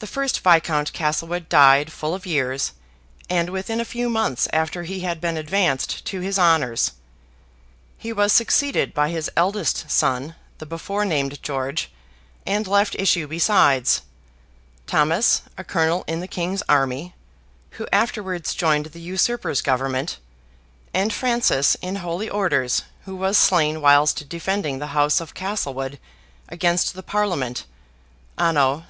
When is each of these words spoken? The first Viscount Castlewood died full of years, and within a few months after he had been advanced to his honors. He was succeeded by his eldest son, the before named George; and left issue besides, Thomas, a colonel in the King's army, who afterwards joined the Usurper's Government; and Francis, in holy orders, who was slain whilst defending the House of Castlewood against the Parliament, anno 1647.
The 0.00 0.06
first 0.06 0.40
Viscount 0.40 0.92
Castlewood 0.92 1.48
died 1.48 1.90
full 1.90 2.12
of 2.14 2.26
years, 2.26 2.72
and 3.30 3.48
within 3.48 3.80
a 3.80 3.86
few 3.86 4.10
months 4.10 4.46
after 4.52 4.82
he 4.82 5.00
had 5.00 5.18
been 5.18 5.38
advanced 5.38 6.04
to 6.08 6.20
his 6.20 6.38
honors. 6.38 6.92
He 7.96 8.12
was 8.12 8.34
succeeded 8.34 8.92
by 8.92 9.08
his 9.08 9.30
eldest 9.34 9.90
son, 9.90 10.34
the 10.58 10.66
before 10.66 11.06
named 11.06 11.42
George; 11.42 11.90
and 12.44 12.66
left 12.66 12.96
issue 12.96 13.26
besides, 13.26 14.02
Thomas, 14.86 15.40
a 15.56 15.64
colonel 15.64 16.04
in 16.06 16.20
the 16.20 16.28
King's 16.28 16.62
army, 16.68 17.14
who 17.80 17.88
afterwards 17.90 18.54
joined 18.54 18.84
the 18.92 19.00
Usurper's 19.00 19.62
Government; 19.62 20.18
and 20.92 21.14
Francis, 21.14 21.76
in 21.76 21.96
holy 21.96 22.28
orders, 22.28 22.82
who 23.06 23.16
was 23.16 23.38
slain 23.38 23.80
whilst 23.80 24.28
defending 24.28 24.80
the 24.80 24.88
House 24.92 25.18
of 25.18 25.32
Castlewood 25.32 25.98
against 26.46 26.92
the 26.92 27.02
Parliament, 27.02 27.64
anno 28.36 28.84
1647. 28.84 28.86